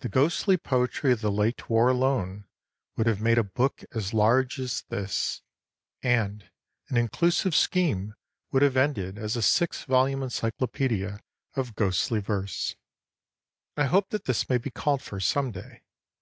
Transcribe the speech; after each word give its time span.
The 0.00 0.10
ghostly 0.10 0.58
poetry 0.58 1.10
of 1.12 1.22
the 1.22 1.32
late 1.32 1.70
war 1.70 1.88
alone 1.88 2.44
would 2.96 3.06
have 3.06 3.22
made 3.22 3.38
a 3.38 3.42
book 3.42 3.82
as 3.94 4.12
large 4.12 4.60
as 4.60 4.82
this; 4.90 5.40
and 6.02 6.50
an 6.90 6.98
inclusive 6.98 7.54
scheme 7.54 8.14
would 8.52 8.60
have 8.60 8.76
ended 8.76 9.16
as 9.16 9.36
a 9.36 9.42
six 9.42 9.84
volume 9.84 10.22
Encyclopedia 10.22 11.18
of 11.56 11.74
Ghostly 11.76 12.20
Verse. 12.20 12.76
I 13.74 13.84
hope 13.86 14.10
that 14.10 14.26
this 14.26 14.50
may 14.50 14.58
be 14.58 14.68
called 14.70 15.00
for 15.00 15.18
some 15.18 15.50
day. 15.50 15.80